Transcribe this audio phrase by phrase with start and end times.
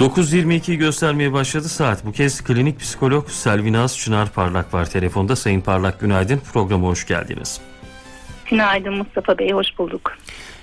[0.00, 2.06] 9.22 göstermeye başladı saat.
[2.06, 5.36] Bu kez klinik psikolog Selvinaz Çınar Parlak var telefonda.
[5.36, 6.40] Sayın Parlak günaydın.
[6.52, 7.60] Programa hoş geldiniz.
[8.50, 10.12] Günaydın Mustafa Bey, hoş bulduk.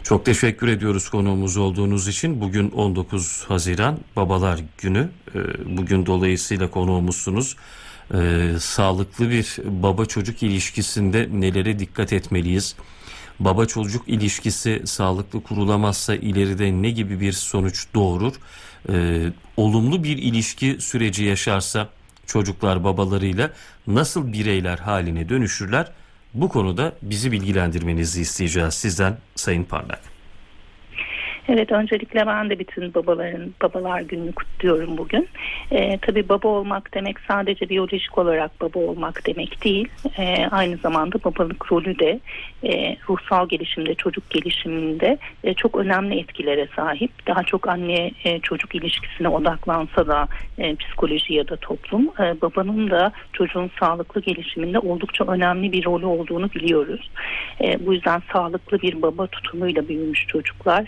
[0.04, 2.41] Çok teşekkür ediyoruz konuğumuz olduğunuz için.
[2.41, 5.09] Bugün 19 Haziran Babalar Günü.
[5.36, 5.40] Ee,
[5.77, 7.55] bugün dolayısıyla konuğumuzsunuz.
[8.13, 12.76] Ee, sağlıklı bir baba çocuk ilişkisinde nelere dikkat etmeliyiz?
[13.40, 18.34] Baba çocuk ilişkisi sağlıklı kurulamazsa ileride ne gibi bir sonuç doğurur?
[18.90, 21.90] Ee, olumlu bir ilişki süreci yaşarsa
[22.26, 23.52] çocuklar babalarıyla
[23.88, 25.92] nasıl bireyler haline dönüşürler?
[26.34, 30.16] Bu konuda bizi bilgilendirmenizi isteyeceğiz sizden Sayın Parlak.
[31.50, 35.30] Evet öncelikle ben de bütün babaların babalar gününü kutluyorum bugün.
[35.72, 39.88] Ee, tabii baba olmak demek sadece biyolojik olarak baba olmak demek değil.
[40.18, 42.20] Ee, aynı zamanda babalık rolü de
[42.64, 47.12] e, ruhsal gelişimde, çocuk gelişiminde e, çok önemli etkilere sahip.
[47.28, 52.89] Daha çok anne e, çocuk ilişkisine odaklansa da e, psikoloji ya da toplum e, babanın
[52.89, 57.09] da çocuğun sağlıklı gelişiminde oldukça önemli bir rolü olduğunu biliyoruz.
[57.61, 60.86] E, bu yüzden sağlıklı bir baba tutumuyla büyümüş çocuklar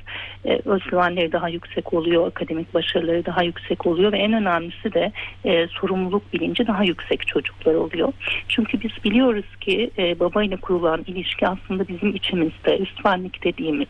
[0.49, 5.11] e, özgüvenleri daha yüksek oluyor, akademik başarıları daha yüksek oluyor ve en önemlisi de
[5.45, 8.13] e, sorumluluk bilinci daha yüksek çocuklar oluyor.
[8.47, 13.87] Çünkü biz biliyoruz ki e, babayla kurulan ilişki aslında bizim içimizde üstvenlik dediğimiz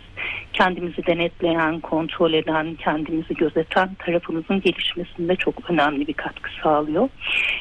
[0.53, 7.09] kendimizi denetleyen, kontrol eden, kendimizi gözeten tarafımızın gelişmesinde çok önemli bir katkı sağlıyor.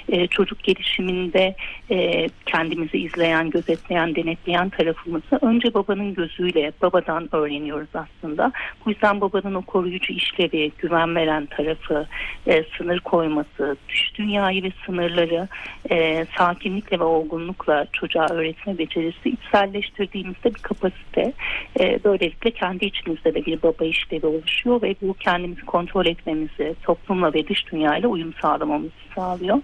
[0.09, 1.55] E, çocuk gelişiminde
[1.91, 8.53] e, kendimizi izleyen, gözetleyen, denetleyen tarafımızı önce babanın gözüyle babadan öğreniyoruz aslında.
[8.87, 12.07] Bu yüzden babanın o koruyucu işlevi, güven veren tarafı,
[12.47, 15.49] e, sınır koyması, dış dünyayı ve sınırları
[15.91, 21.33] e, sakinlikle ve olgunlukla çocuğa öğretme becerisi içselleştirdiğimizde bir kapasite.
[21.81, 27.35] E, böylelikle kendi içimizde de bir baba işlevi oluşuyor ve bu kendimizi kontrol etmemizi, toplumla
[27.35, 29.59] ve dış dünyayla uyum sağlamamızı sağlıyor.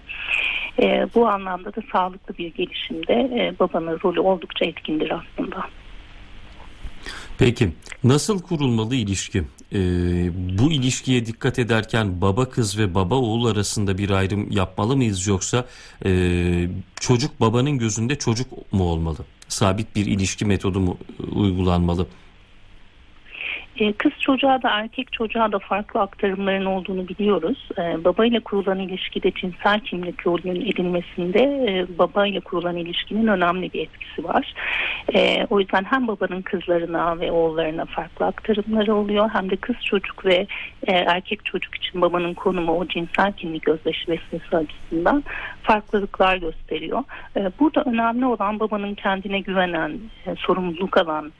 [0.81, 5.65] E, bu anlamda da sağlıklı bir gelişimde e, babanın rolü oldukça etkindir aslında.
[7.37, 7.71] Peki
[8.03, 9.43] nasıl kurulmalı ilişki?
[9.73, 9.77] Ee,
[10.59, 15.65] bu ilişkiye dikkat ederken baba kız ve baba oğul arasında bir ayrım yapmalı mıyız yoksa
[16.05, 16.69] e,
[16.99, 19.17] çocuk babanın gözünde çocuk mu olmalı?
[19.47, 20.97] Sabit bir ilişki metodu mu
[21.31, 22.07] uygulanmalı?
[23.79, 27.69] E, kız çocuğa da erkek çocuğa da farklı aktarımların olduğunu biliyoruz.
[27.77, 33.73] E, baba ile kurulan ilişkide cinsel kimlik rolünün edilmesinde e, baba ile kurulan ilişkinin önemli
[33.73, 34.53] bir etkisi var.
[35.15, 40.25] E, o yüzden hem babanın kızlarına ve oğullarına farklı aktarımları oluyor hem de kız çocuk
[40.25, 40.47] ve
[40.87, 45.23] e, erkek çocuk için babanın konumu o cinsel kimlik özdeşleşmesi açısından
[45.63, 47.03] farklılıklar gösteriyor.
[47.59, 49.99] Burada önemli olan babanın kendine güvenen,
[50.37, 51.31] sorumluluk alan,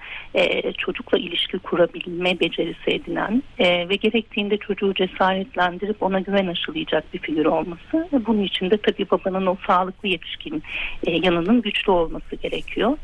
[0.77, 7.45] çocukla ilişki kurabilme becerisi edinen e, ve gerektiğinde çocuğu cesaretlendirip ona güven aşılayacak bir figür
[7.45, 8.09] olması.
[8.27, 10.63] Bunun için de tabii babanın o sağlıklı yetişkin
[11.07, 12.97] e, yanının güçlü olması gerekiyor.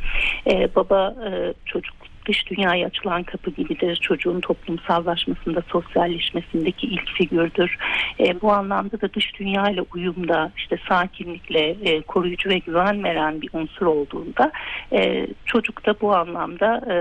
[0.48, 1.96] E, baba e, çocuk
[2.28, 3.96] dış dünyaya açılan kapı gibidir.
[3.96, 7.78] Çocuğun toplumsallaşmasında, sosyalleşmesindeki ilk figürdür.
[8.20, 13.42] E, bu anlamda da dış dünya ile uyumda, işte sakinlikle, e, koruyucu ve güven veren
[13.42, 14.52] bir unsur olduğunda
[14.94, 16.96] e, çocuk da bu anlamda e,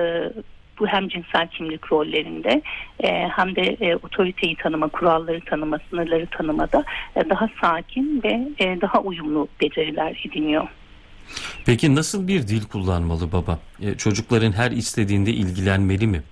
[0.80, 2.62] bu hem cinsel kimlik rollerinde
[3.04, 6.84] e, hem de e, otoriteyi tanıma, kuralları tanıma, sınırları tanımada
[7.16, 10.68] e, daha sakin ve e, daha uyumlu beceriler ediniyor.
[11.66, 13.58] Peki nasıl bir dil kullanmalı baba?
[13.82, 16.22] E, çocukların her istediğinde ilgilenmeli mi?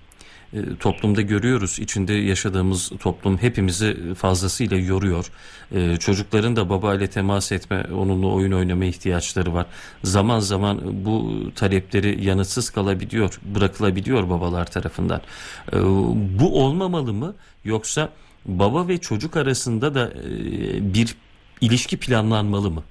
[0.53, 5.31] E, toplumda görüyoruz içinde yaşadığımız toplum hepimizi fazlasıyla yoruyor.
[5.71, 9.65] E, çocukların da baba ile temas etme, onunla oyun oynama ihtiyaçları var.
[10.03, 15.21] Zaman zaman bu talepleri yanıtsız kalabiliyor, bırakılabiliyor babalar tarafından.
[15.73, 15.81] E,
[16.39, 18.09] bu olmamalı mı yoksa
[18.45, 21.15] baba ve çocuk arasında da e, bir
[21.61, 22.83] ilişki planlanmalı mı?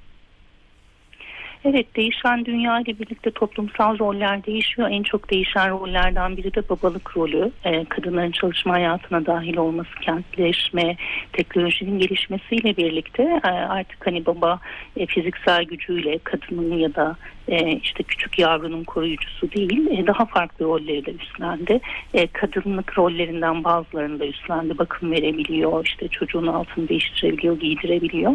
[1.70, 4.88] Evet değişen dünya ile birlikte toplumsal roller değişiyor.
[4.90, 7.50] En çok değişen rollerden biri de babalık rolü.
[7.64, 10.96] Ee, kadınların çalışma hayatına dahil olması, kentleşme,
[11.32, 14.60] teknolojinin gelişmesiyle birlikte e, artık hani baba
[14.96, 17.16] e, fiziksel gücüyle kadının ya da
[17.48, 21.80] e, işte küçük yavrunun koruyucusu değil e, daha farklı rolleri de üstlendi.
[22.14, 24.78] E, kadınlık rollerinden bazılarını da üstlendi.
[24.78, 28.32] Bakım verebiliyor, işte çocuğun altını değiştirebiliyor, giydirebiliyor.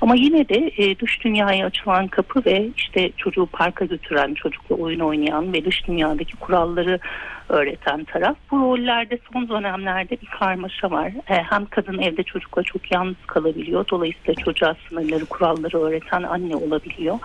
[0.00, 5.00] Ama yine de e, dış dünyaya açılan kapı ve işte çocuğu parka götüren, çocukla oyun
[5.00, 7.00] oynayan ve dış dünyadaki kuralları
[7.48, 8.36] öğreten taraf.
[8.50, 11.12] Bu rollerde son dönemlerde bir karmaşa var.
[11.30, 13.84] E, hem kadın evde çocukla çok yalnız kalabiliyor.
[13.90, 17.18] Dolayısıyla çocuğa sınırları, kuralları öğreten anne olabiliyor.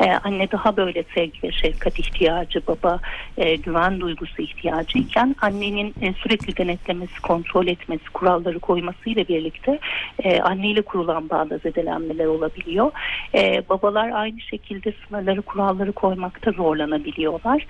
[0.00, 3.00] E, anne daha böyle sevgi ve şefkat ihtiyacı, baba
[3.36, 9.78] e, güven duygusu ihtiyacı iken annenin sürekli denetlemesi, kontrol etmesi, kuralları koymasıyla birlikte
[10.42, 12.90] anneyle kurulan bağda zedelenmeler olabiliyor.
[13.68, 17.66] Babalar aynı şekilde sınırları, kuralları koymakta zorlanabiliyorlar.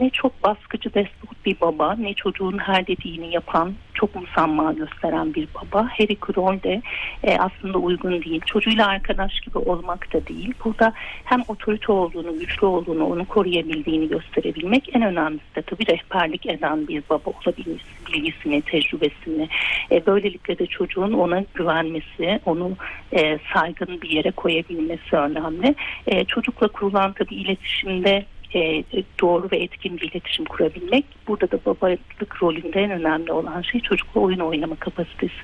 [0.00, 5.48] Ne çok baskıcı, despot bir baba, ne çocuğun her dediğini yapan, çok musamma gösteren bir
[5.54, 5.88] baba.
[5.88, 6.82] Her iki rol de
[7.22, 8.40] e, aslında uygun değil.
[8.46, 10.52] Çocuğuyla arkadaş gibi olmak da değil.
[10.64, 10.92] Burada
[11.24, 17.02] hem otorite olduğunu, güçlü olduğunu, onu koruyabildiğini gösterebilmek en önemlisi de tabii rehberlik eden bir
[17.10, 19.48] baba olabilmesi, bilgisini, tecrübesini.
[19.92, 22.72] E, böylelikle de çocuğun ona güvenmesi, onu
[23.12, 25.74] e, saygın bir yere koyabilmesi önemli.
[26.06, 28.24] E, çocukla kurulan tabii iletişimde
[28.54, 28.84] e,
[29.20, 31.04] doğru ve etkin bir iletişim kurabilmek.
[31.28, 35.34] Burada da babalık rolünde en önemli olan şey çocukla oyun oynama kapasitesi.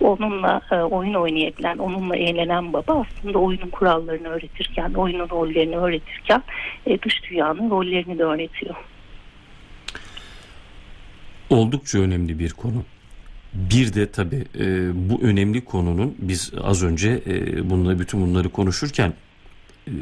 [0.00, 6.42] Onunla e, oyun oynayabilen, onunla eğlenen baba aslında oyunun kurallarını öğretirken, oyunun rollerini öğretirken
[6.86, 8.74] e, dış dünyanın rollerini de öğretiyor.
[11.50, 12.84] Oldukça önemli bir konu.
[13.54, 19.12] Bir de tabii e, bu önemli konunun biz az önce e, bununla bütün bunları konuşurken
[19.88, 19.92] e,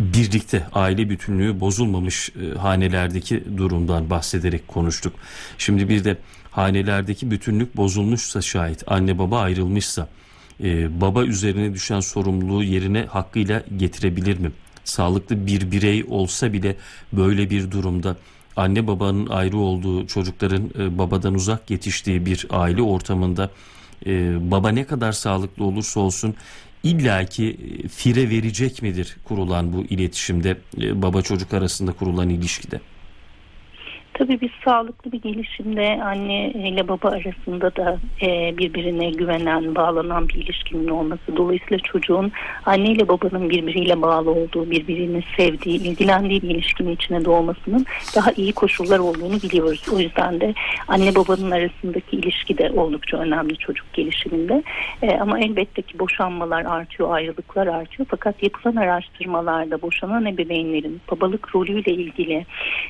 [0.00, 5.12] birlikte aile bütünlüğü bozulmamış e, hanelerdeki durumdan bahsederek konuştuk.
[5.58, 6.16] Şimdi bir de
[6.50, 10.08] hanelerdeki bütünlük bozulmuşsa şayet anne baba ayrılmışsa
[10.62, 14.52] e, baba üzerine düşen sorumluluğu yerine hakkıyla getirebilir mi?
[14.84, 16.76] Sağlıklı bir birey olsa bile
[17.12, 18.16] böyle bir durumda
[18.56, 23.50] anne babanın ayrı olduğu çocukların e, babadan uzak yetiştiği bir aile ortamında
[24.40, 26.34] baba ne kadar sağlıklı olursa olsun
[26.82, 27.48] illaki
[27.84, 32.80] e, fire verecek midir kurulan bu iletişimde e, baba çocuk arasında kurulan ilişkide?
[34.20, 40.34] Tabii biz sağlıklı bir gelişimde anne ile baba arasında da e, birbirine güvenen, bağlanan bir
[40.34, 41.36] ilişkinin olması.
[41.36, 42.32] Dolayısıyla çocuğun
[42.66, 47.86] anne ile babanın birbiriyle bağlı olduğu, birbirini sevdiği, ilgilendiği bir ilişkinin içine doğmasının
[48.16, 49.86] daha iyi koşullar olduğunu biliyoruz.
[49.94, 50.54] O yüzden de
[50.88, 54.62] anne babanın arasındaki ilişki de oldukça önemli çocuk gelişiminde.
[55.02, 58.06] E, ama elbette ki boşanmalar artıyor, ayrılıklar artıyor.
[58.10, 62.46] Fakat yapılan araştırmalarda boşanan ebeveynlerin babalık rolüyle ilgili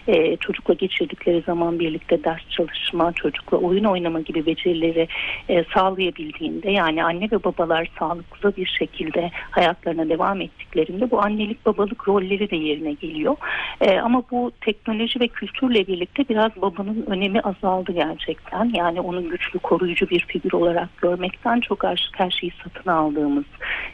[0.08, 5.08] e, çocukla geçirdik geçirdikleri zaman birlikte ders çalışma, çocukla oyun oynama gibi becerileri
[5.48, 12.08] e, sağlayabildiğinde yani anne ve babalar sağlıklı bir şekilde hayatlarına devam ettiklerinde bu annelik babalık
[12.08, 13.36] rolleri de yerine geliyor.
[13.80, 18.72] E, ama bu teknoloji ve kültürle birlikte biraz babanın önemi azaldı gerçekten.
[18.74, 23.44] Yani onun güçlü koruyucu bir figür olarak görmekten çok artık her şeyi satın aldığımız,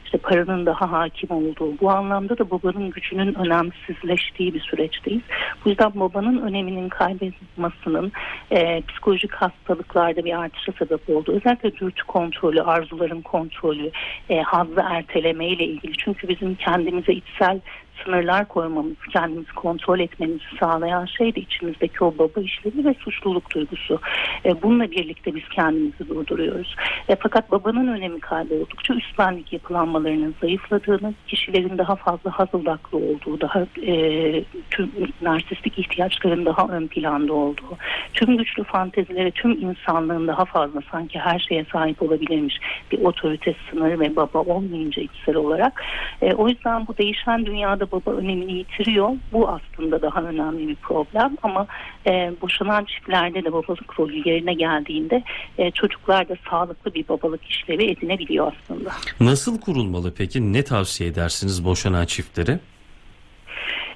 [0.04, 5.22] işte paranın daha hakim olduğu, bu anlamda da babanın gücünün önemsizleştiği bir süreçteyiz.
[5.64, 8.12] Bu yüzden babanın öneminin kaybolmasının
[8.50, 11.32] e, psikolojik hastalıklarda bir artışa sebep oldu.
[11.32, 13.90] Özellikle dürtü kontrolü, arzuların kontrolü,
[14.30, 15.92] e, hazzı erteleme ile ilgili.
[15.96, 17.60] Çünkü bizim kendimize içsel
[18.04, 24.00] sınırlar koymamız, kendimizi kontrol etmemizi sağlayan şey de içimizdeki o baba işlevi ve suçluluk duygusu.
[24.44, 26.76] E, bununla birlikte biz kendimizi durduruyoruz.
[27.08, 34.44] E, fakat babanın önemi kayboldukça üstlenlik yapılanmalarının zayıfladığını, kişilerin daha fazla hazıldaklı olduğu, daha e,
[34.70, 34.90] tüm
[35.22, 37.76] narsistik ihtiyaçların daha ön planda olduğu,
[38.14, 42.60] tüm güçlü fantezilere, tüm insanlığın daha fazla sanki her şeye sahip olabilirmiş
[42.92, 45.82] bir otorite sınırı ve baba olmayınca içsel olarak.
[46.22, 49.10] E, o yüzden bu değişen dünyada baba önemini yitiriyor.
[49.32, 51.66] Bu aslında daha önemli bir problem ama
[52.06, 55.22] e, boşanan çiftlerde de babalık rolü yerine geldiğinde
[55.58, 58.90] e, çocuklar da sağlıklı bir babalık işlevi edinebiliyor aslında.
[59.20, 60.52] Nasıl kurulmalı peki?
[60.52, 62.58] Ne tavsiye edersiniz boşanan çiftlere?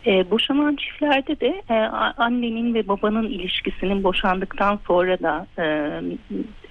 [0.06, 1.74] E, boşanan çiftlerde de e,
[2.16, 5.64] annenin ve babanın ilişkisinin boşandıktan sonra da e,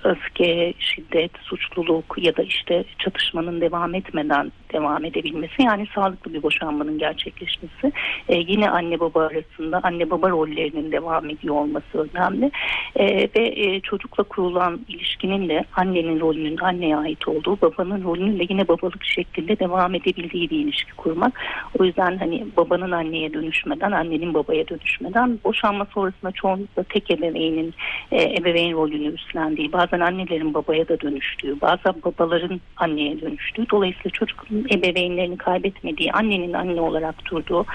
[0.04, 6.98] öfke, şiddet, suçluluk ya da işte çatışmanın devam etmeden devam edebilmesi yani sağlıklı bir boşanmanın
[6.98, 7.92] gerçekleşmesi
[8.30, 12.52] e, yine anne baba arasında anne baba rollerinin devam ediyor olması önemli.
[12.96, 18.46] E, ve e, çocukla kurulan ilişkinin de annenin rolünün anneye ait olduğu babanın rolünün de
[18.50, 21.40] yine babalık şeklinde devam edebildiği bir ilişki kurmak.
[21.80, 27.74] O yüzden hani babanın anneye dönüşmeden annenin babaya dönüşmeden boşanma sonrasında çoğunlukla tek ebeveynin
[28.12, 33.70] e, ebeveyn rolünü üstlendiği bazen annelerin babaya da dönüştüğü bazen babaların anneye dönüştüğü.
[33.70, 37.66] Dolayısıyla çocuk ebeveynlerini kaybetmediği, annenin anne olarak durduğu,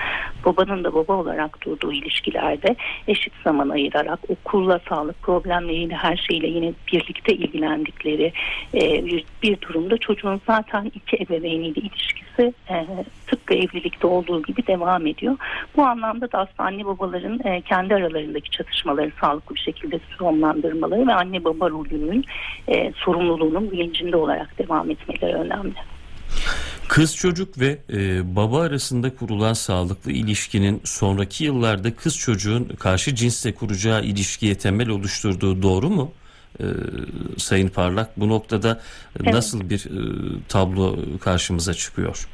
[0.45, 2.77] babanın da baba olarak durduğu ilişkilerde
[3.09, 8.33] eşit zaman ayırarak okulla, sağlık problemleriyle her şeyle yine birlikte ilgilendikleri
[8.75, 9.05] e,
[9.43, 12.87] bir durumda çocuğun zaten iki ebeveyniyle ilişkisi e,
[13.35, 15.37] tıpkı evlilikte olduğu gibi devam ediyor.
[15.77, 21.15] Bu anlamda da aslında anne babaların e, kendi aralarındaki çatışmaları sağlıklı bir şekilde sonlandırmaları ve
[21.15, 22.25] anne baba rolünün
[22.69, 25.75] e, sorumluluğunun bilincinde olarak devam etmeleri önemli.
[26.89, 33.55] Kız çocuk ve e, baba arasında kurulan sağlıklı ilişkinin sonraki yıllarda kız çocuğun karşı cinsle
[33.55, 36.13] kuracağı ilişkiye temel oluşturduğu doğru mu?
[36.61, 36.65] E,
[37.37, 38.81] Sayın Parlak bu noktada
[39.23, 39.35] Evet.
[39.35, 40.01] nasıl bir e,
[40.49, 42.29] tablo karşımıza çıkıyor?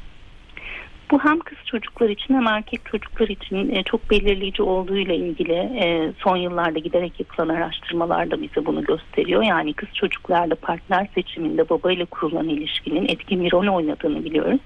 [1.11, 6.13] Bu hem kız çocuklar için hem erkek çocuklar için e, çok belirleyici olduğuyla ilgili e,
[6.23, 9.43] son yıllarda giderek yapılan araştırmalar da bize bunu gösteriyor.
[9.43, 14.59] Yani kız çocuklarla partner seçiminde babayla kurulan ilişkinin etkin bir rol oynadığını biliyoruz.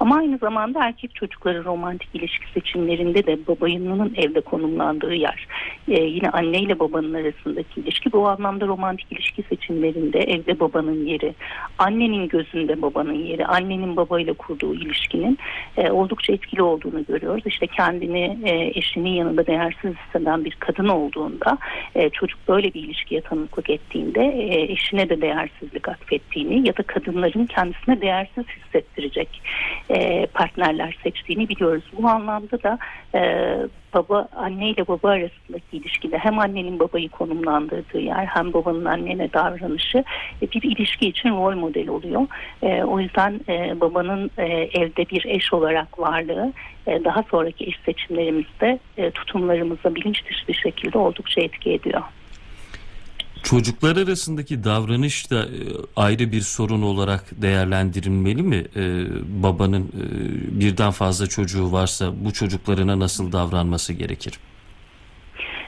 [0.00, 5.46] Ama aynı zamanda erkek çocukların romantik ilişki seçimlerinde de babayının evde konumlandığı yer.
[5.88, 11.34] E, yine anneyle babanın arasındaki ilişki bu anlamda romantik ilişki seçimlerinde evde babanın yeri,
[11.78, 15.38] annenin gözünde babanın yeri, annenin babayla kurduğu ilişkinin
[15.92, 17.42] oldukça etkili olduğunu görüyoruz.
[17.46, 21.58] İşte kendini e, eşinin yanında değersiz hisseden bir kadın olduğunda
[21.94, 27.46] e, çocuk böyle bir ilişkiye tanıklık ettiğinde e, eşine de değersizlik atfettiğini ya da kadınların
[27.46, 29.42] kendisine değersiz hissettirecek
[29.90, 31.84] e, partnerler seçtiğini biliyoruz.
[31.98, 32.78] Bu anlamda da
[33.14, 33.56] e,
[33.94, 40.04] baba anne ile baba arasındaki ilişkide hem annenin babayı konumlandırdığı yer hem babanın annene davranışı
[40.42, 42.26] e, bir ilişki için rol model oluyor.
[42.62, 46.52] E, o yüzden e, babanın e, evde bir eş olarak varlığı
[46.86, 52.02] e, daha sonraki eş seçimlerimizde e, tutumlarımıza bilinç dışı bir şekilde oldukça etki ediyor.
[53.42, 55.48] Çocuklar arasındaki davranış da e,
[55.96, 58.64] ayrı bir sorun olarak değerlendirilmeli mi?
[58.76, 58.82] E,
[59.42, 64.38] babanın e, birden fazla çocuğu varsa bu çocuklarına nasıl davranması gerekir?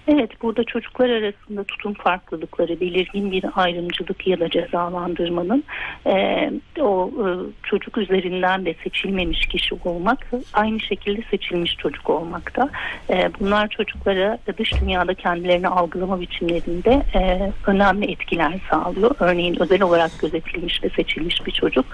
[0.09, 5.65] Evet burada çocuklar arasında tutum farklılıkları belirgin bir ayrımcılık ya da cezalandırmanın
[6.07, 7.27] e, o e,
[7.63, 12.71] çocuk üzerinden de seçilmemiş kişi olmak aynı şekilde seçilmiş çocuk olmakta.
[13.11, 19.15] E, bunlar çocuklara dış dünyada kendilerini algılama biçimlerinde e, önemli etkiler sağlıyor.
[19.21, 21.87] Örneğin özel olarak gözetilmiş ve seçilmiş bir çocuk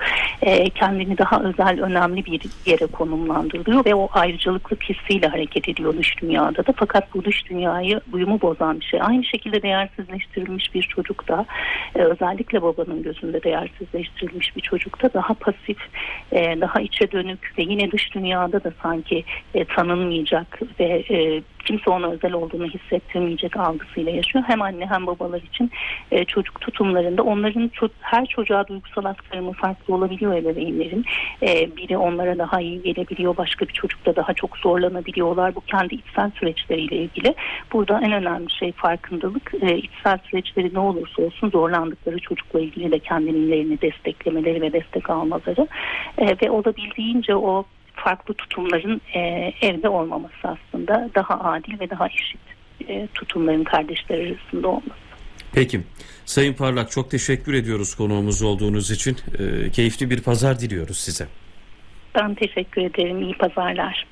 [0.43, 6.23] e, kendini daha özel önemli bir yere konumlandırılıyor ve o ayrıcalıklık hissiyle hareket ediyor dış
[6.23, 9.01] dünyada da fakat bu dış dünyayı uyumu bozan bir şey.
[9.03, 11.47] Aynı şekilde değersizleştirilmiş bir çocuk da
[11.95, 15.79] e, özellikle babanın gözünde değersizleştirilmiş bir çocukta daha pasif,
[16.33, 19.25] e, daha içe dönük ve yine dış dünyada da sanki
[19.55, 24.45] e, tanınmayacak ve e, kimse ona özel olduğunu hissettirmeyecek algısıyla yaşıyor.
[24.47, 25.71] Hem anne hem babalar için
[26.11, 27.71] e, çocuk tutumlarında onların
[28.01, 31.05] her çocuğa duygusal aktarımı farklı olabiliyor ebeveynlerin.
[31.43, 35.55] E, biri onlara daha iyi gelebiliyor, başka bir çocukta daha çok zorlanabiliyorlar.
[35.55, 37.35] Bu kendi içsel süreçleriyle ilgili.
[37.73, 39.53] Burada en önemli şey farkındalık.
[39.63, 45.69] E, içsel süreçleri ne olursa olsun zorlandıkları çocukla ilgili de kendilerini desteklemeleri ve destek almaları
[46.19, 47.65] e, ve olabildiğince o
[48.05, 49.19] farklı tutumların e,
[49.63, 52.41] evde olmaması aslında daha adil ve daha eşit
[52.89, 55.09] e, tutumların kardeşler arasında olması.
[55.53, 55.81] Peki.
[56.25, 59.17] Sayın Parlak çok teşekkür ediyoruz konuğumuz olduğunuz için.
[59.39, 61.27] E, keyifli bir pazar diliyoruz size.
[62.15, 63.23] Ben teşekkür ederim.
[63.23, 64.07] İyi pazarlar.